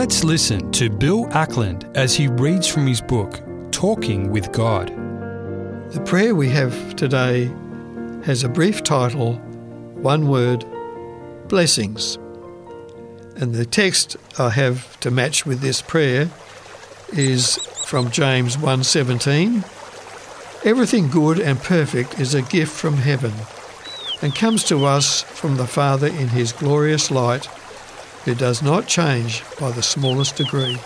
Let's 0.00 0.24
listen 0.24 0.72
to 0.72 0.88
Bill 0.88 1.26
Ackland 1.34 1.86
as 1.94 2.14
he 2.14 2.26
reads 2.26 2.66
from 2.66 2.86
his 2.86 3.02
book, 3.02 3.38
Talking 3.70 4.30
with 4.30 4.50
God. 4.50 4.88
The 5.92 6.00
prayer 6.06 6.34
we 6.34 6.48
have 6.48 6.96
today 6.96 7.50
has 8.24 8.42
a 8.42 8.48
brief 8.48 8.82
title, 8.82 9.34
one 10.00 10.26
word, 10.26 10.64
Blessings. 11.48 12.16
And 13.36 13.54
the 13.54 13.66
text 13.66 14.16
I 14.38 14.48
have 14.48 14.98
to 15.00 15.10
match 15.10 15.44
with 15.44 15.60
this 15.60 15.82
prayer 15.82 16.30
is 17.12 17.58
from 17.84 18.10
James 18.10 18.56
1:17. 18.56 19.64
Everything 20.64 21.10
good 21.10 21.38
and 21.38 21.62
perfect 21.62 22.18
is 22.18 22.32
a 22.32 22.40
gift 22.40 22.72
from 22.72 22.96
heaven 22.96 23.34
and 24.22 24.34
comes 24.34 24.64
to 24.64 24.86
us 24.86 25.20
from 25.24 25.58
the 25.58 25.66
Father 25.66 26.06
in 26.06 26.28
his 26.28 26.52
glorious 26.52 27.10
light 27.10 27.50
who 28.24 28.34
does 28.34 28.62
not 28.62 28.86
change 28.86 29.42
by 29.58 29.70
the 29.70 29.82
smallest 29.82 30.36
degree. 30.36 30.78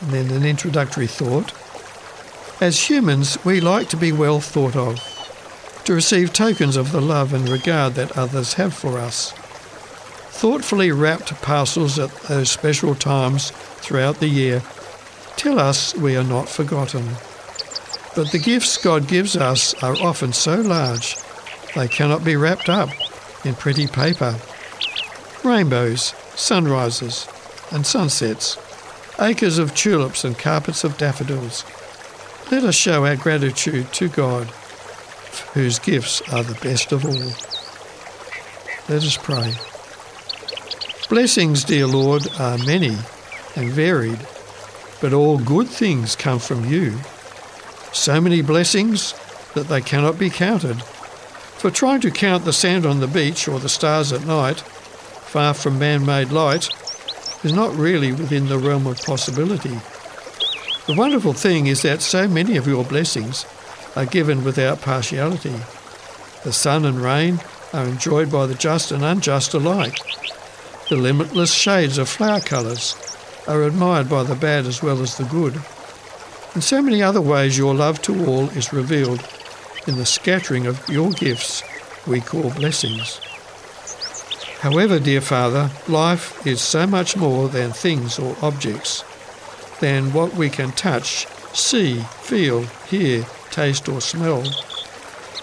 And 0.00 0.10
then 0.10 0.30
an 0.30 0.44
introductory 0.44 1.06
thought. 1.06 1.52
As 2.60 2.88
humans, 2.88 3.38
we 3.44 3.60
like 3.60 3.88
to 3.90 3.96
be 3.96 4.12
well 4.12 4.40
thought 4.40 4.76
of, 4.76 5.00
to 5.84 5.94
receive 5.94 6.32
tokens 6.32 6.76
of 6.76 6.92
the 6.92 7.00
love 7.00 7.32
and 7.32 7.48
regard 7.48 7.94
that 7.94 8.16
others 8.16 8.54
have 8.54 8.74
for 8.74 8.98
us. 8.98 9.32
Thoughtfully 9.32 10.92
wrapped 10.92 11.40
parcels 11.42 11.98
at 11.98 12.10
those 12.22 12.50
special 12.50 12.94
times 12.94 13.50
throughout 13.50 14.20
the 14.20 14.28
year 14.28 14.62
tell 15.36 15.58
us 15.58 15.94
we 15.94 16.16
are 16.16 16.24
not 16.24 16.48
forgotten. 16.48 17.04
But 18.14 18.32
the 18.32 18.38
gifts 18.38 18.76
God 18.78 19.08
gives 19.08 19.36
us 19.36 19.74
are 19.82 19.96
often 19.96 20.32
so 20.32 20.60
large 20.60 21.16
they 21.74 21.88
cannot 21.88 22.24
be 22.24 22.36
wrapped 22.36 22.68
up 22.68 22.88
in 23.44 23.54
pretty 23.54 23.86
paper 23.86 24.38
rainbows, 25.46 26.14
sunrises, 26.34 27.28
and 27.70 27.86
sunsets, 27.86 28.58
acres 29.20 29.58
of 29.58 29.74
tulips 29.74 30.24
and 30.24 30.38
carpets 30.38 30.84
of 30.84 30.98
daffodils. 30.98 31.64
Let 32.50 32.64
us 32.64 32.74
show 32.74 33.06
our 33.06 33.16
gratitude 33.16 33.92
to 33.94 34.08
God, 34.08 34.46
whose 35.54 35.78
gifts 35.78 36.20
are 36.32 36.42
the 36.42 36.58
best 36.60 36.92
of 36.92 37.04
all. 37.04 37.32
Let 38.88 39.02
us 39.02 39.16
pray. 39.16 39.54
Blessings, 41.08 41.64
dear 41.64 41.86
Lord, 41.86 42.28
are 42.38 42.58
many 42.58 42.96
and 43.56 43.70
varied, 43.70 44.26
but 45.00 45.12
all 45.12 45.38
good 45.38 45.68
things 45.68 46.14
come 46.14 46.38
from 46.38 46.64
you. 46.64 46.98
So 47.92 48.20
many 48.20 48.42
blessings 48.42 49.14
that 49.54 49.68
they 49.68 49.80
cannot 49.80 50.18
be 50.18 50.30
counted. 50.30 50.82
For 50.82 51.70
trying 51.70 52.00
to 52.02 52.10
count 52.10 52.44
the 52.44 52.52
sand 52.52 52.84
on 52.84 53.00
the 53.00 53.06
beach 53.06 53.48
or 53.48 53.58
the 53.58 53.68
stars 53.68 54.12
at 54.12 54.26
night 54.26 54.62
far 55.36 55.52
from 55.52 55.78
man 55.78 56.06
made 56.06 56.30
light, 56.30 56.70
is 57.44 57.52
not 57.52 57.76
really 57.76 58.10
within 58.10 58.46
the 58.46 58.56
realm 58.56 58.86
of 58.86 58.98
possibility. 59.02 59.78
The 60.86 60.94
wonderful 60.96 61.34
thing 61.34 61.66
is 61.66 61.82
that 61.82 62.00
so 62.00 62.26
many 62.26 62.56
of 62.56 62.66
your 62.66 62.86
blessings 62.86 63.44
are 63.96 64.06
given 64.06 64.44
without 64.44 64.80
partiality. 64.80 65.54
The 66.42 66.54
sun 66.54 66.86
and 66.86 67.02
rain 67.02 67.38
are 67.74 67.84
enjoyed 67.84 68.32
by 68.32 68.46
the 68.46 68.54
just 68.54 68.90
and 68.90 69.04
unjust 69.04 69.52
alike. 69.52 69.98
The 70.88 70.96
limitless 70.96 71.52
shades 71.52 71.98
of 71.98 72.08
flower 72.08 72.40
colours 72.40 72.96
are 73.46 73.62
admired 73.64 74.08
by 74.08 74.22
the 74.22 74.36
bad 74.36 74.64
as 74.64 74.82
well 74.82 75.02
as 75.02 75.18
the 75.18 75.24
good. 75.24 75.60
In 76.54 76.62
so 76.62 76.80
many 76.80 77.02
other 77.02 77.20
ways, 77.20 77.58
your 77.58 77.74
love 77.74 78.00
to 78.02 78.24
all 78.24 78.48
is 78.56 78.72
revealed 78.72 79.22
in 79.86 79.96
the 79.96 80.06
scattering 80.06 80.66
of 80.66 80.88
your 80.88 81.10
gifts 81.10 81.62
we 82.06 82.22
call 82.22 82.48
blessings. 82.52 83.20
However, 84.60 84.98
dear 84.98 85.20
Father, 85.20 85.70
life 85.86 86.46
is 86.46 86.62
so 86.62 86.86
much 86.86 87.16
more 87.16 87.48
than 87.48 87.72
things 87.72 88.18
or 88.18 88.36
objects, 88.40 89.04
than 89.80 90.12
what 90.14 90.34
we 90.34 90.48
can 90.48 90.72
touch, 90.72 91.26
see, 91.52 92.00
feel, 92.22 92.62
hear, 92.88 93.26
taste, 93.50 93.88
or 93.88 94.00
smell. 94.00 94.44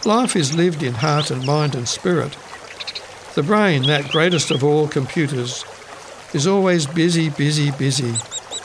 Life 0.03 0.35
is 0.35 0.55
lived 0.55 0.81
in 0.81 0.95
heart 0.95 1.29
and 1.29 1.45
mind 1.45 1.75
and 1.75 1.87
spirit. 1.87 2.35
The 3.35 3.43
brain, 3.43 3.83
that 3.83 4.09
greatest 4.09 4.51
of 4.51 4.63
all 4.63 4.87
computers, 4.87 5.63
is 6.33 6.47
always 6.47 6.87
busy, 6.87 7.29
busy, 7.29 7.69
busy, 7.71 8.13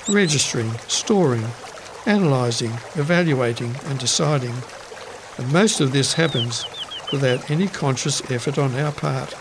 registering, 0.09 0.73
storing, 0.89 1.45
analysing, 2.07 2.73
evaluating, 2.95 3.77
and 3.85 3.99
deciding. 3.99 4.55
And 5.37 5.53
most 5.53 5.81
of 5.81 5.93
this 5.93 6.15
happens 6.15 6.65
without 7.13 7.51
any 7.51 7.69
conscious 7.69 8.31
effort 8.31 8.59
on 8.59 8.75
our 8.75 8.93
part. 8.93 9.35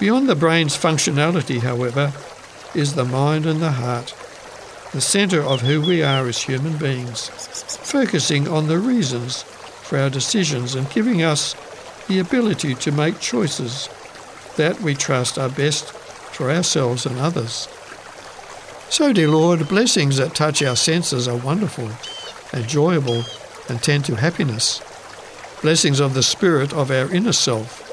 Beyond 0.00 0.28
the 0.28 0.34
brain's 0.34 0.76
functionality, 0.76 1.60
however, 1.60 2.12
is 2.74 2.94
the 2.94 3.04
mind 3.04 3.46
and 3.46 3.62
the 3.62 3.72
heart, 3.72 4.12
the 4.92 5.00
centre 5.00 5.42
of 5.42 5.60
who 5.60 5.80
we 5.80 6.02
are 6.02 6.26
as 6.26 6.42
human 6.42 6.76
beings, 6.76 7.28
focusing 7.84 8.48
on 8.48 8.66
the 8.66 8.78
reasons 8.78 9.44
for 9.44 9.98
our 9.98 10.10
decisions 10.10 10.74
and 10.74 10.90
giving 10.90 11.22
us 11.22 11.54
the 12.08 12.18
ability 12.18 12.74
to 12.74 12.90
make 12.90 13.20
choices 13.20 13.88
that 14.56 14.80
we 14.80 14.94
trust 14.94 15.38
are 15.38 15.48
best 15.48 15.92
for 15.92 16.50
ourselves 16.50 17.06
and 17.06 17.18
others. 17.18 17.68
So, 18.90 19.12
dear 19.12 19.28
Lord, 19.28 19.68
blessings 19.68 20.16
that 20.16 20.34
touch 20.34 20.62
our 20.62 20.76
senses 20.76 21.28
are 21.28 21.36
wonderful, 21.36 21.90
enjoyable, 22.52 23.22
and 23.68 23.82
tend 23.82 24.04
to 24.06 24.16
happiness. 24.16 24.80
Blessings 25.62 26.00
of 26.00 26.14
the 26.14 26.22
spirit 26.22 26.72
of 26.72 26.90
our 26.90 27.08
inner 27.14 27.32
self 27.32 27.83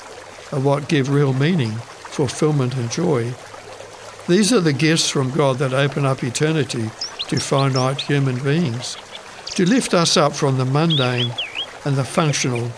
are 0.52 0.60
what 0.60 0.90
give 0.90 1.10
real 1.10 1.34
meaning 1.34 1.74
fulfillment, 2.12 2.76
and 2.76 2.92
joy. 2.92 3.34
These 4.28 4.54
are 4.54 4.60
the 4.60 4.74
gifts 4.74 5.10
from 5.10 5.32
God 5.32 5.58
that 5.58 5.74
open 5.74 6.06
up 6.06 6.24
eternity 6.24 6.92
to 7.28 7.40
finite 7.40 8.02
human 8.02 8.38
beings, 8.44 8.98
to 9.56 9.66
lift 9.66 9.94
us 9.94 10.18
up 10.18 10.34
from 10.34 10.58
the 10.58 10.66
mundane 10.66 11.34
and 11.86 11.96
the 11.96 12.04
functional 12.04 12.72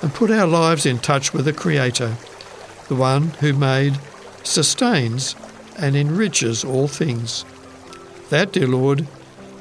and 0.00 0.14
put 0.14 0.30
our 0.30 0.46
lives 0.46 0.86
in 0.86 0.98
touch 0.98 1.32
with 1.32 1.44
the 1.44 1.52
Creator, 1.52 2.16
the 2.88 2.94
one 2.94 3.28
who 3.40 3.52
made, 3.52 3.98
sustains, 4.42 5.36
and 5.78 5.94
enriches 5.94 6.64
all 6.64 6.88
things. 6.88 7.44
That, 8.30 8.52
dear 8.52 8.68
Lord, 8.68 9.06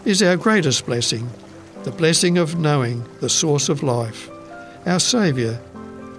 is 0.05 0.23
our 0.23 0.37
greatest 0.37 0.85
blessing, 0.85 1.29
the 1.83 1.91
blessing 1.91 2.37
of 2.37 2.57
knowing 2.57 3.05
the 3.19 3.29
source 3.29 3.67
of 3.67 3.83
life, 3.83 4.29
our 4.85 4.99
Saviour, 4.99 5.59